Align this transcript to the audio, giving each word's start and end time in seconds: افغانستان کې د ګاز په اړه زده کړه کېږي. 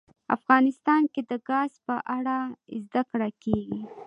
افغانستان 0.35 1.01
کې 1.13 1.21
د 1.29 1.31
ګاز 1.49 1.71
په 1.85 1.95
اړه 2.17 2.37
زده 2.83 3.01
کړه 3.11 3.29
کېږي. 3.43 3.81